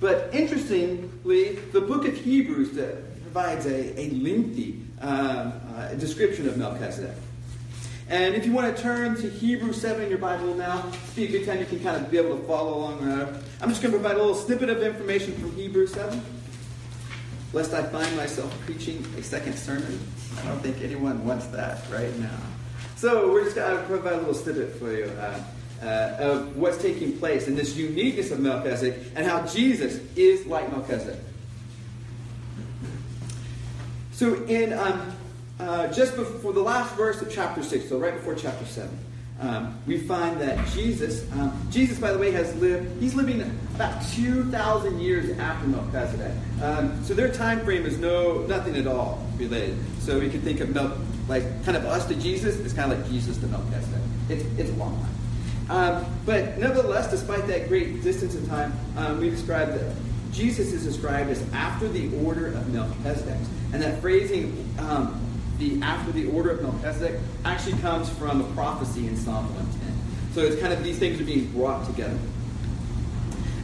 [0.00, 7.14] But interestingly, the book of Hebrews provides a, a lengthy uh, uh, description of Melchizedek.
[8.08, 11.28] And if you want to turn to Hebrews 7 in your Bible now, be a
[11.28, 13.00] good time you can kind of be able to follow along.
[13.60, 16.20] I'm just going to provide a little snippet of information from Hebrews 7,
[17.52, 19.98] lest I find myself preaching a second sermon.
[20.38, 22.38] I don't think anyone wants that right now.
[22.94, 25.06] So we're just going to provide a little snippet for you.
[25.06, 25.42] Uh,
[25.82, 30.70] uh, of what's taking place and this uniqueness of Melchizedek and how Jesus is like
[30.72, 31.20] Melchizedek.
[34.12, 35.12] So, in um,
[35.58, 38.90] uh, just before the last verse of chapter 6, so right before chapter 7,
[39.40, 43.42] um, we find that Jesus, um, Jesus, by the way, has lived, he's living
[43.74, 46.32] about 2,000 years after Melchizedek.
[46.62, 49.76] Um, so their time frame is no nothing at all related.
[50.00, 50.96] So we can think of Mel,
[51.28, 54.00] like kind of us to Jesus, it's kind of like Jesus to Melchizedek.
[54.30, 55.16] It's, it's a long time.
[55.68, 59.94] Um, but nevertheless, despite that great distance in time, um, we describe that
[60.32, 63.40] Jesus is described as after the order of Melchizedek.
[63.72, 65.20] And that phrasing, um,
[65.58, 70.32] the after the order of Melchizedek, actually comes from a prophecy in Psalm 110.
[70.34, 72.18] So it's kind of these things are being brought together.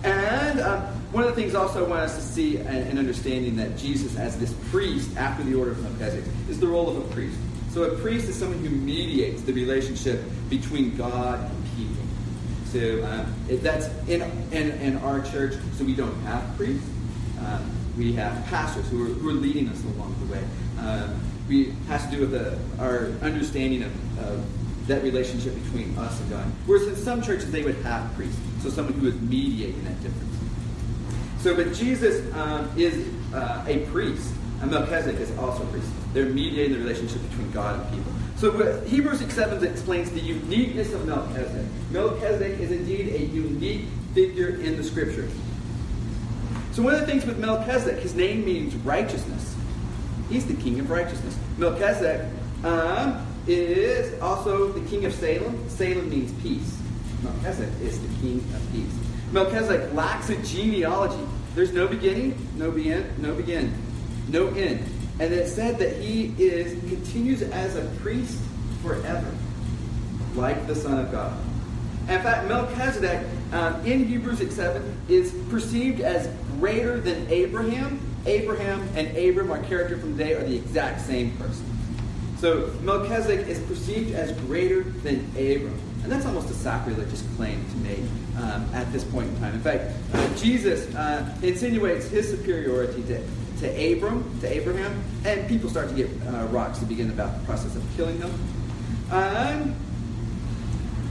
[0.05, 0.83] And um,
[1.13, 4.39] one of the things also I want us to see and, understanding that Jesus, as
[4.39, 7.39] this priest after the order of Melchizedek, is the role of a priest.
[7.71, 12.05] So a priest is someone who mediates the relationship between God and people.
[12.67, 14.23] So um, that's in,
[14.53, 15.55] in, in our church.
[15.75, 16.89] So we don't have priests.
[17.41, 20.45] Um, we have pastors who are, who are leading us along the way.
[20.79, 26.21] Um, we has to do with the, our understanding of, of that relationship between us
[26.21, 26.45] and God.
[26.67, 30.37] Whereas in some churches they would have priests, so someone who is mediating that difference.
[31.41, 35.89] So, but Jesus um, is uh, a priest, and Melchizedek is also a priest.
[36.13, 38.13] They're mediating the relationship between God and people.
[38.37, 41.67] So Hebrews 6 7 explains the uniqueness of Melchizedek.
[41.91, 45.31] Melchizedek is indeed a unique figure in the scriptures.
[46.73, 49.52] So one of the things with Melchizedek, his name means righteousness.
[50.33, 51.37] He's the king of righteousness.
[51.59, 52.27] Melchizedek
[52.65, 55.69] um, is also the king of Salem.
[55.69, 56.75] Salem means peace.
[57.23, 58.95] Melchizedek is the king of peace.
[59.31, 61.23] Melchizedek lacks a genealogy.
[61.55, 63.75] There's no beginning, no begin, no begin,
[64.29, 64.83] no end.
[65.21, 68.39] And it said that he is continues as a priest
[68.83, 69.31] forever,
[70.35, 71.39] like the Son of God.
[72.09, 76.27] In fact, Melchizedek um, in Hebrews 6 7 is perceived as
[76.59, 81.65] greater than Abraham Abraham and Abram, our character from today, are the exact same person.
[82.39, 85.79] So Melchizedek is perceived as greater than Abram.
[86.03, 88.01] And that's almost a sacrilegious claim to make
[88.39, 89.55] um, at this point in time.
[89.55, 93.25] In fact, uh, Jesus uh, insinuates his superiority to,
[93.61, 97.47] to Abram, to Abraham, and people start to get uh, rocks to begin about the
[97.47, 98.33] process of killing them.
[99.13, 99.77] Um,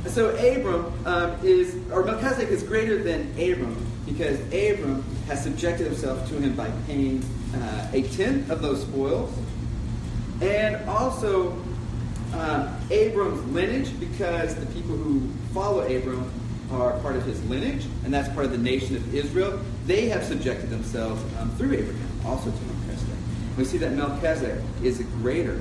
[0.08, 6.28] so Abram um, is, or Melchizedek is greater than Abram because Abram has subjected himself
[6.30, 7.24] to him by paying
[7.56, 9.34] uh, a tenth of those spoils,
[10.42, 11.56] and also
[12.34, 16.32] uh, Abram's lineage, because the people who follow Abram
[16.72, 19.60] are part of his lineage, and that's part of the nation of Israel.
[19.86, 23.16] They have subjected themselves um, through Abraham, also to Melchizedek.
[23.58, 25.60] We see that Melchizedek is greater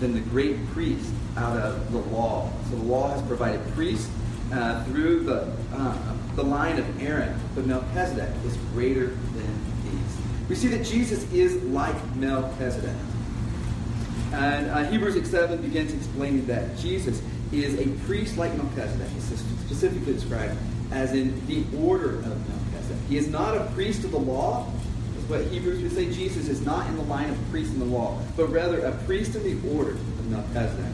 [0.00, 2.50] than the great priest out of the law.
[2.68, 4.10] So the law has provided priests
[4.52, 10.48] uh, through the uh, the line of Aaron, but Melchizedek is greater than these.
[10.48, 12.96] We see that Jesus is like Melchizedek.
[14.32, 17.20] And uh, Hebrews 7 begins explaining that Jesus
[17.52, 19.08] is a priest like Melchizedek.
[19.16, 19.26] It's
[19.66, 20.56] specifically described
[20.92, 23.02] as in the order of Melchizedek.
[23.08, 24.66] He is not a priest of the law,
[25.18, 26.10] is what Hebrews would say.
[26.10, 29.34] Jesus is not in the line of priests in the law, but rather a priest
[29.34, 30.92] in the order of Melchizedek.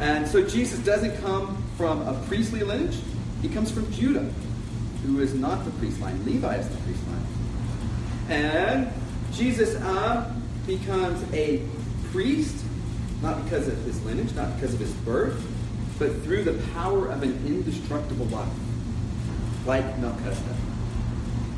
[0.00, 2.98] And so Jesus doesn't come from a priestly lineage.
[3.42, 4.30] He comes from Judah,
[5.04, 6.24] who is not the priest line.
[6.24, 7.26] Levi is the priest line.
[8.28, 8.92] And
[9.32, 10.32] Jesus uh,
[10.66, 11.62] becomes a
[12.10, 12.56] priest,
[13.22, 15.40] not because of his lineage, not because of his birth,
[15.98, 18.48] but through the power of an indestructible life,
[19.64, 20.56] like Melchizedek.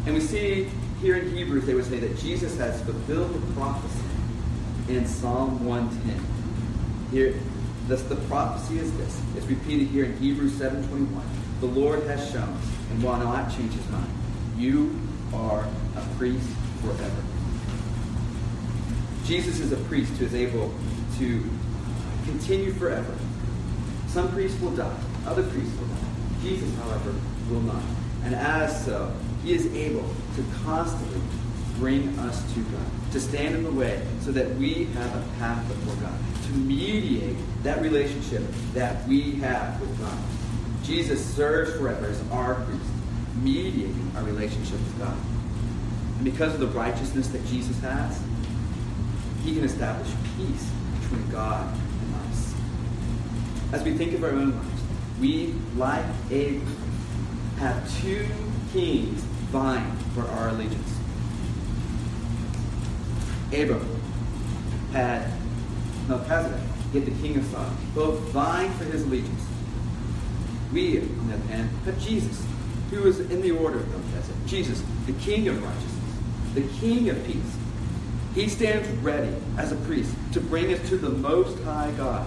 [0.07, 0.69] And we see
[1.01, 4.05] here in Hebrews, they would say that Jesus has fulfilled the prophecy
[4.89, 7.11] in Psalm 110.
[7.11, 7.35] Here,
[7.89, 9.21] the prophecy is this.
[9.37, 11.23] It's repeated here in Hebrews 7.21
[11.61, 12.59] the Lord has shown
[12.91, 14.11] and will not change his mind.
[14.57, 14.99] You
[15.33, 16.49] are a priest
[16.83, 17.23] forever.
[19.25, 20.73] Jesus is a priest who is able
[21.19, 21.45] to
[22.25, 23.15] continue forever.
[24.07, 24.97] Some priests will die,
[25.27, 25.95] other priests will die.
[26.43, 27.15] Jesus, however,
[27.51, 27.83] will not.
[28.25, 31.21] And as so, he is able to constantly
[31.79, 35.67] bring us to God, to stand in the way so that we have a path
[35.69, 38.43] before God, to mediate that relationship
[38.75, 40.19] that we have with God.
[40.89, 42.91] Jesus serves forever as our priest,
[43.43, 45.19] mediating our relationship with God.
[46.17, 48.19] And because of the righteousness that Jesus has,
[49.45, 50.09] he can establish
[50.39, 50.71] peace
[51.03, 52.55] between God and us.
[53.73, 54.83] As we think of our own lives,
[55.21, 56.67] we, like Abraham,
[57.59, 58.27] have two
[58.73, 59.21] kings
[59.53, 60.99] vying for our allegiance.
[63.53, 63.87] Abram
[64.93, 65.31] had
[66.09, 66.63] Melchizedek,
[66.95, 69.48] yet the king of Sodom, both vying for his allegiance.
[70.73, 72.45] We, on the other hand, have Jesus,
[72.91, 74.47] who is in the order of Melchizedek.
[74.47, 77.57] Jesus, the King of righteousness, the King of peace.
[78.35, 82.27] He stands ready as a priest to bring us to the Most High God.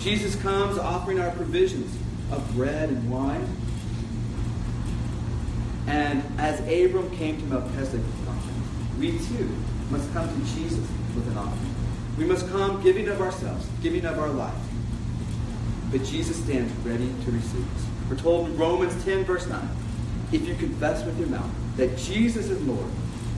[0.00, 1.96] Jesus comes offering our provisions
[2.32, 3.46] of bread and wine.
[5.86, 9.48] And as Abram came to Melchizedek with an offering, we too
[9.90, 11.74] must come to Jesus with an offering.
[12.18, 14.54] We must come giving of ourselves, giving of our life.
[15.92, 17.86] But Jesus stands ready to receive us.
[18.08, 19.68] We're told in Romans 10, verse 9,
[20.32, 22.86] if you confess with your mouth that Jesus is Lord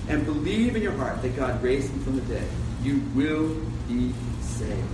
[0.08, 2.48] and believe in your heart that God raised him from the dead,
[2.84, 3.48] you will
[3.88, 4.86] be saved.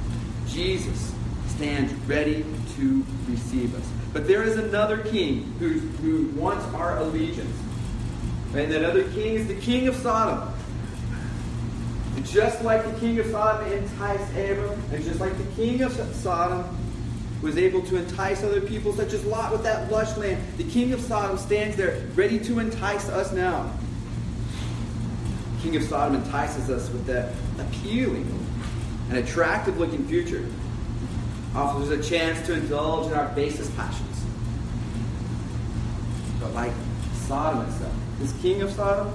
[0.47, 1.13] Jesus
[1.49, 2.47] stands ready
[2.77, 3.87] to receive us.
[4.15, 7.57] But there is another king who, who wants our allegiance.
[8.55, 10.49] And that other king is the king of Sodom.
[12.17, 15.93] And just like the king of Sodom enticed Abram, and just like the king of
[15.93, 16.65] Sodom
[17.43, 20.93] was able to entice other people, such as Lot with that lush land, the king
[20.93, 23.73] of Sodom stands there ready to entice us now.
[25.57, 28.27] The king of Sodom entices us with that appealing
[29.09, 30.47] and attractive looking future
[31.55, 34.25] offers us a chance to indulge in our basest passions.
[36.41, 36.73] But like
[37.27, 39.13] Sodom itself, this king of Sodom,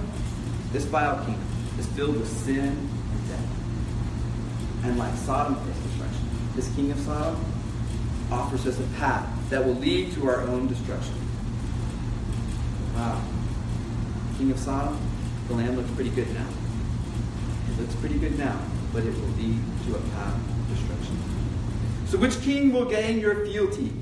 [0.72, 1.46] this vile kingdom,
[1.78, 4.84] is filled with sin and death.
[4.84, 7.44] And like Sodom faced destruction, this king of Sodom
[8.30, 11.14] offers us a path that will lead to our own destruction.
[12.94, 13.22] Wow.
[14.38, 14.98] King of Sodom,
[15.48, 16.46] the land looks pretty good now.
[17.68, 18.60] It looks pretty good now,
[18.92, 21.18] but it will lead to a path of destruction.
[22.06, 23.92] So, which king will gain your fealty?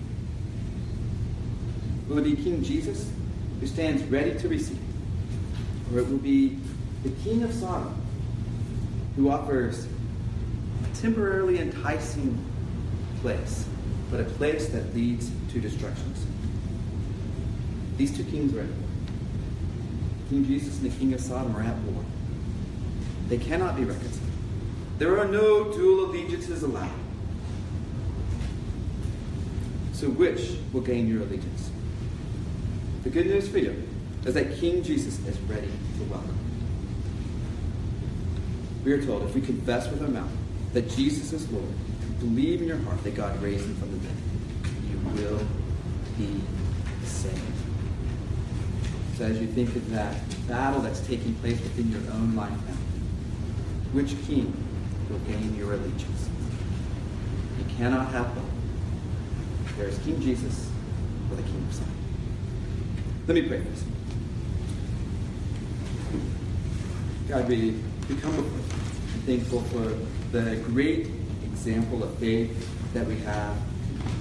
[2.09, 3.11] Will it be King Jesus,
[3.61, 4.79] who stands ready to receive?
[5.93, 6.59] Or it will be
[7.03, 7.95] the king of Sodom,
[9.17, 9.87] who offers
[10.85, 12.39] a temporarily enticing
[13.21, 13.67] place,
[14.11, 16.27] but a place that leads to destructions?
[17.97, 18.89] These two kings are at war.
[20.31, 22.05] King Jesus and the king of Sodom are at war.
[23.29, 24.31] They cannot be reconciled.
[24.99, 26.91] There are no dual allegiances allowed.
[29.93, 31.71] So which will gain your allegiance?
[33.05, 33.83] The good news for you
[34.25, 36.39] is that King Jesus is ready to welcome.
[38.85, 40.31] We are told if we confess with our mouth
[40.73, 41.65] that Jesus is Lord,
[42.21, 44.17] believe in your heart that God raised him from the dead,
[44.91, 45.47] you will
[46.19, 46.41] be
[47.05, 47.41] saved.
[49.17, 50.17] So as you think of that
[50.49, 52.75] battle that's taking place within your own life now,
[53.93, 54.53] which king
[55.09, 56.29] will gain your allegiance?
[57.59, 58.45] You cannot have both.
[59.77, 60.71] There is King Jesus
[61.31, 61.89] or the King of Zion.
[63.27, 63.85] Let me pray us.
[67.29, 69.97] God, we, we come before you, thankful for
[70.33, 71.09] the great
[71.55, 72.53] example of faith
[72.95, 73.57] that we have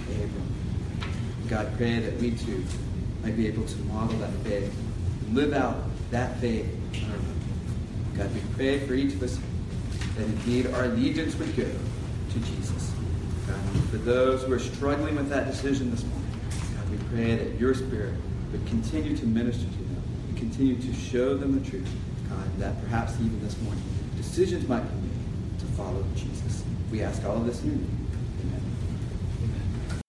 [0.10, 0.54] in Abram.
[1.50, 2.64] God, pray that we too
[3.24, 4.72] might be able to model that faith,
[5.26, 5.78] and live out
[6.12, 7.18] that faith in our.
[8.16, 9.40] God, we pray for each of us
[10.16, 12.92] that indeed our allegiance would go to Jesus.
[13.48, 16.30] God, for those who are struggling with that decision this morning,
[16.76, 18.14] God, we pray that your Spirit
[18.52, 21.90] would continue to minister to them and continue to show them the truth,
[22.30, 23.84] God, that perhaps even this morning
[24.18, 26.43] decisions might be made to follow Jesus.
[26.94, 28.03] We ask all of this in your name.